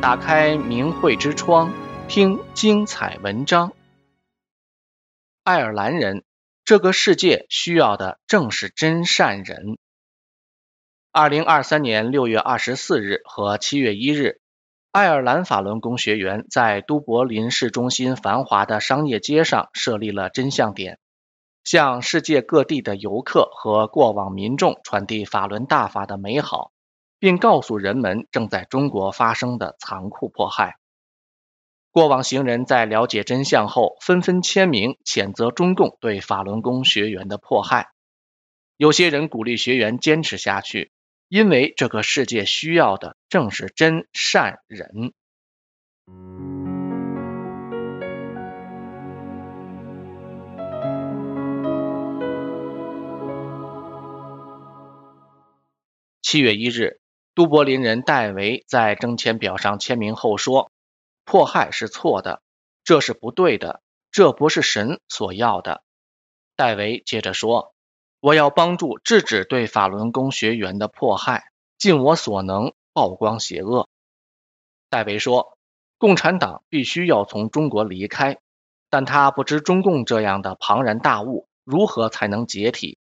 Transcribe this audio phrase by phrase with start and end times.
[0.00, 1.72] 打开明慧之窗，
[2.06, 3.72] 听精彩文章。
[5.42, 6.22] 爱尔兰人，
[6.64, 9.76] 这个世界需要的正是真善人。
[11.10, 14.40] 二零二三年六月二十四日和七月一日，
[14.92, 21.00] 爱尔兰法轮功学员在都柏林市中心繁华的商业街上设立了真相点。
[21.64, 26.70] 向世界各地的游客和过往民众传递法轮大法的美好，
[27.18, 30.76] 并告诉人们正在中国发生的残酷迫害。
[31.90, 37.88] 过往行人在了解真相后，纷纷签名谴责中共对法轮功学员的迫害。
[38.76, 40.92] 有些人鼓励学员坚持下去，
[41.28, 45.12] 因为这个世界需要的正是真善人。
[56.22, 57.00] 七月一日，
[57.38, 60.72] 都柏林人戴维在征签表上签名后说
[61.24, 62.42] ：“迫害是错的，
[62.82, 63.80] 这是不对的，
[64.10, 65.84] 这不是神所要的。”
[66.56, 67.74] 戴维接着说
[68.18, 73.88] ：“我要帮助制止对法轮功学员的迫害，尽我所能曝光邪恶。”
[74.90, 75.56] 戴维说
[75.96, 78.38] ：“共产党必须要从中国离开，
[78.90, 82.98] 但他不知中共这样的庞然大物如何才能解体。”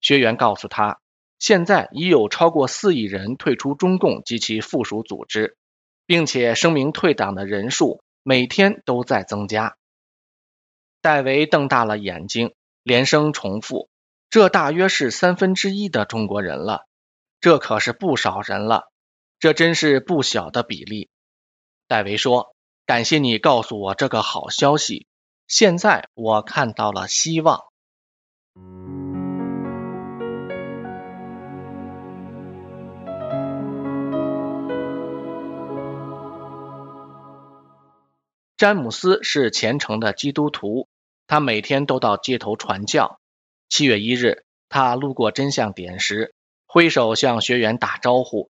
[0.00, 1.00] 学员告诉他。
[1.38, 5.56] 现在已有超过四亿人退出中共及其附属组织，
[6.04, 9.76] 并且声明退党的人数每天都在增加。
[11.00, 13.88] 戴维瞪大了眼睛，连声重复
[14.30, 16.86] ：“这大约是三分之一的中国人了，
[17.40, 18.90] 这可是不少人了，
[19.38, 21.08] 这真是不小的比例。”
[21.86, 25.06] 戴维说：“感谢你告诉我这个好消息，
[25.46, 27.62] 现在我看到了希望。”
[38.58, 40.88] 詹姆斯是虔诚的基督徒，
[41.28, 43.20] 他每天都到街头传教。
[43.68, 46.34] 七月一日，他路过真相点时，
[46.66, 48.50] 挥手向学员打招呼。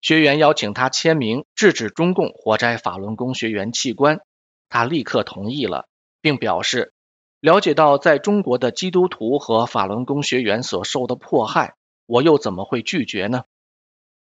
[0.00, 4.20] 学员邀请他签名制止中共活摘法轮功学员器官，
[4.68, 5.88] 他立刻同意了，
[6.20, 6.92] 并表示
[7.40, 11.74] 了解到在中国的基督徒和法轮功学员所受的迫害，
[12.06, 13.42] 我又怎么会拒绝呢？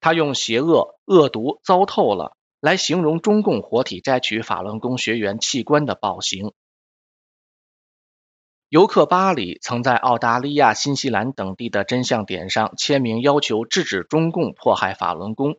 [0.00, 2.38] 他用邪恶、恶毒、糟透了。
[2.60, 6.52] 来形容中共活体摘取法轮功学员器官的暴行。
[8.68, 15.56] 尤克巴里曾在澳大利亚、新西兰等地的真相点上签名，要求制止中共迫害法轮功。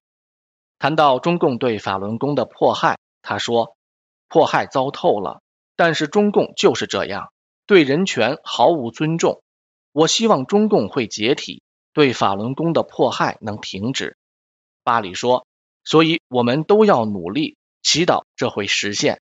[0.79, 3.75] 谈到中共对法轮功的迫害，他说
[4.29, 5.41] ：“迫害糟透了，
[5.75, 7.33] 但是中共就是这样，
[7.65, 9.43] 对人权毫无尊重。
[9.91, 11.63] 我希望中共会解体，
[11.93, 14.15] 对法轮功的迫害能停止。”
[14.85, 15.45] 巴里说。
[15.83, 19.19] 所以，我们都要努力祈祷，这会实现。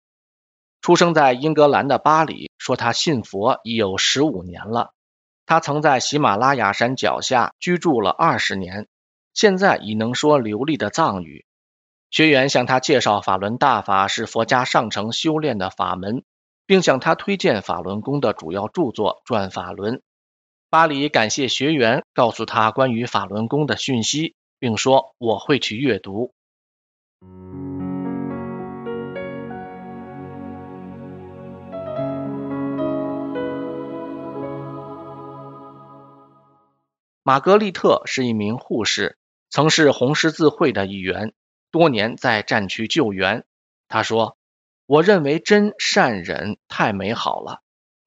[0.82, 4.94] 出生在英格兰的巴里说，他信佛已有十五年了。
[5.46, 8.88] 他曾在喜马拉雅山脚下居住了二十年，
[9.34, 11.46] 现在已能说流利的藏语。
[12.12, 16.24] 学员向他介绍法轮大法是佛家上乘修炼的法门，
[16.66, 19.96] 并向他推荐法轮功的主要著作《转法轮》。
[20.70, 26.34] 巴里感谢学员告诉他关于法轮功的讯息，并说：“我会去阅读。”
[37.24, 39.18] 玛格丽特是一名护士，
[39.50, 41.34] 曾是红十字会的一员，
[41.70, 43.46] 多年在战区救援。
[43.88, 44.38] 她说
[44.88, 47.62] ：“我认为真善忍太美好了。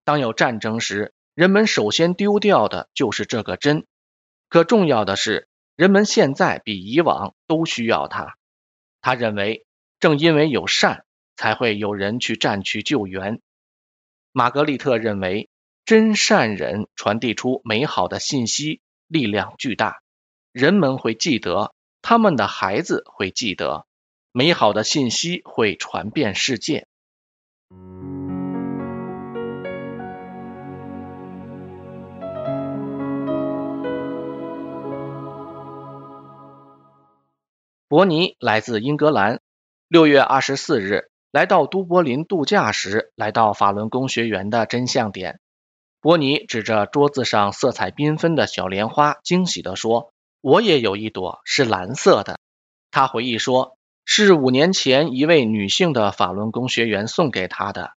[0.05, 3.87] 当有战争时，人们首先丢掉的就是这个真。
[4.49, 8.37] 可重要的是，人们现在比以往都需要它。”
[9.03, 9.67] 他认为，
[10.01, 11.05] 正因为有善，
[11.37, 13.41] 才会有人去战区救援。
[14.33, 15.51] 玛格丽特认为，
[15.84, 18.81] 真善忍传递出美好的信息，
[19.12, 20.00] 力量巨大，
[20.53, 23.84] 人们会记得，他们的孩子会记得，
[24.33, 26.86] 美好的信息会传遍世界。
[37.86, 39.42] 伯尼来自英格兰，
[39.89, 45.39] 六月二十四日来到都柏林度假时，来到法轮功学员的真相点。
[46.03, 50.13] 伯尼指着桌子上色彩缤纷的小莲花，惊喜地说
[50.43, 52.41] ：“我也有一朵，是蓝色的。”
[52.91, 57.93] 他回忆说：“是五年前一位女性的法轮功学员送给他的。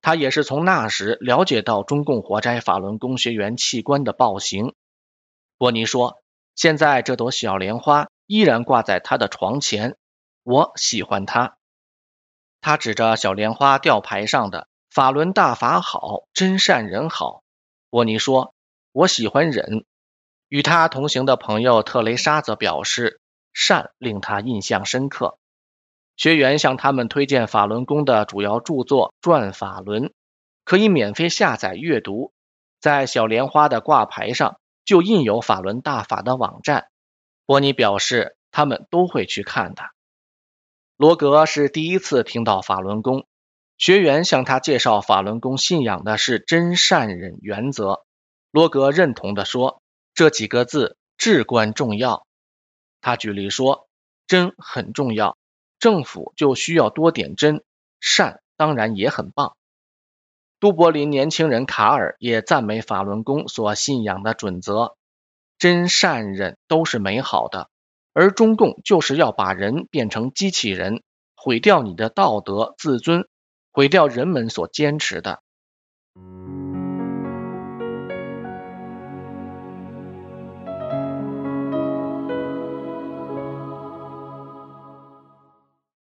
[0.00, 4.72] 他也是从那时了解到中共活摘法轮功学员器官的暴行。”
[5.58, 6.22] 伯尼说
[6.56, 9.98] ：“现在这朵小莲花。”依然挂在他的床前，
[10.42, 11.58] 我喜欢他。
[12.62, 17.41] 他指着小莲花吊牌上的“法轮大法好，真善人好”。
[17.92, 18.54] 波尼说
[18.92, 19.84] ：“我喜欢忍。”
[20.48, 23.20] 与他同行的朋友特蕾莎则表示，
[23.52, 25.36] 善令他印象深刻。
[26.16, 30.04] 学员向他们推荐法轮功的主要著作《转法轮》，
[30.64, 32.32] 可以免费下载阅读。
[32.80, 36.88] 在小莲花的挂牌上就印有法轮大法的网站。
[37.44, 39.82] 波尼表示，他们都会去看的。
[40.96, 43.26] 罗格是第一次听到法轮功，
[43.82, 48.04] 学员向他介绍法轮功信仰的是真善忍原则。
[48.52, 49.82] 罗格认同地说。
[50.14, 52.24] 这几个字至关重要。
[53.00, 53.88] 他举例说，
[54.28, 55.36] 真很重要，
[55.80, 57.64] 政府就需要多点真，
[57.98, 59.56] 善当然也很棒。
[60.60, 64.96] 都柏林年轻人卡尔也赞美法轮功所信仰的准则，
[65.58, 67.68] 真善忍都是美好的，
[68.12, 71.02] 而中共就是要把人变成机器人，
[71.34, 73.26] 毁掉你的道德自尊，
[73.72, 75.42] 毁掉人们所坚持的。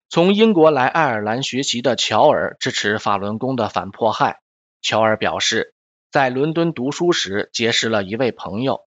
[0.08, 4.40] 从英国来爱尔兰学习的乔尔支持法轮功的反迫害。
[4.82, 5.72] 乔尔表示，
[6.10, 8.84] 在伦敦读书时结识了一位朋友，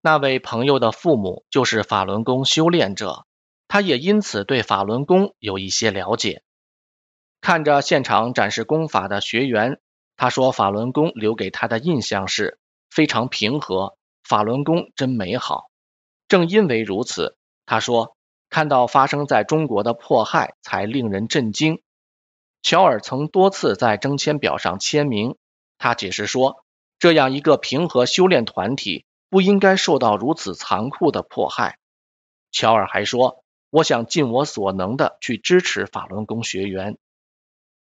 [0.00, 3.26] 那位朋友的父母就是法轮功修炼者，
[3.68, 6.42] 他也因此对法轮功有一些了解。
[7.46, 9.78] 看着现场展示功法的学员，
[10.16, 12.58] 他说法轮功留给他的印象是
[12.90, 15.70] 非常平和，法轮功真美好。
[16.26, 18.16] 正因为如此，他说。
[18.50, 21.82] 看到发生在中国的迫害，才令人震惊。
[22.62, 25.36] 乔尔曾多次在征签表上签名，
[25.78, 26.64] 他解释说，
[26.98, 31.78] 这样一个平和修炼团体不应该受到如此残酷的迫害。
[32.50, 36.98] 乔尔还说，我想尽我所能的去支持法轮功学员。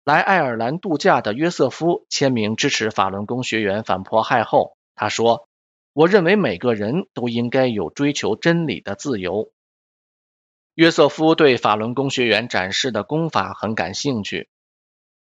[0.07, 5.49] 来爱尔兰度假的约瑟夫签名支持法轮功学员反迫害后，他说，
[5.91, 9.51] 我认为每个人都应该有追求真理的自由。
[10.75, 14.47] 约瑟夫对法轮功学员展示的功法很感兴趣。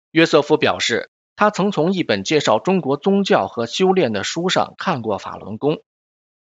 [0.09, 5.83] 约瑟夫表示，他曾从一本介绍中国宗教和修炼的书上看过法轮功。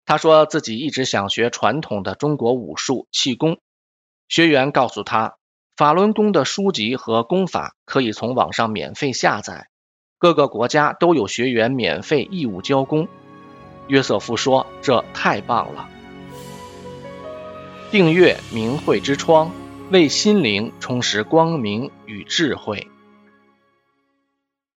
[0.05, 3.59] 他说自己一直想学传统的中国武术气功。
[4.29, 5.39] 学员告诉他，
[5.75, 9.69] 法轮功的书籍和功法可以从网上免费下载，
[10.19, 13.09] 各个国家都有学员免费义务教功。
[13.89, 15.89] 约瑟夫说，这太棒了。
[17.91, 19.51] 订阅明慧之窗，
[19.91, 22.87] 为心灵充实光明与智慧。